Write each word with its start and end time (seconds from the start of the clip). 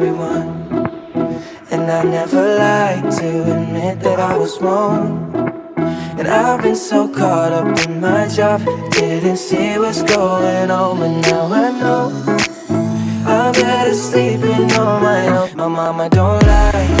everyone. 0.00 0.48
And 1.70 1.90
I 1.90 2.02
never 2.04 2.56
like 2.56 3.02
to 3.18 3.28
admit 3.52 4.00
that 4.00 4.18
I 4.18 4.34
was 4.34 4.58
wrong. 4.62 5.30
And 6.18 6.26
I've 6.26 6.62
been 6.62 6.74
so 6.74 7.06
caught 7.06 7.52
up 7.52 7.86
in 7.86 8.00
my 8.00 8.26
job, 8.28 8.64
didn't 8.92 9.36
see 9.36 9.78
what's 9.78 10.02
going 10.02 10.70
on, 10.70 10.98
but 11.00 11.20
now 11.28 11.52
I 11.52 11.70
know. 11.80 12.04
I'm 13.26 13.52
better 13.52 13.94
sleeping 13.94 14.72
on 14.72 15.02
my 15.02 15.26
own. 15.36 15.56
My 15.56 15.68
mama 15.68 16.08
don't 16.08 16.46
like 16.46 16.99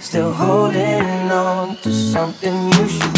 still 0.00 0.32
holding 0.32 1.30
on 1.30 1.76
to 1.76 1.92
something 1.92 2.72
you 2.72 2.88
should. 2.88 3.13